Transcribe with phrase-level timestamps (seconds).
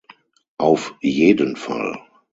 [0.57, 2.01] Auf jeden Fall!